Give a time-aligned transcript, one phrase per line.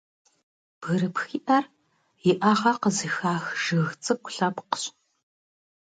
[0.79, 1.65] Бгырыпхиӏэр
[2.29, 4.83] иӏэгӏэ къызыхах жыг цӏыкӏу лъэпкъщ.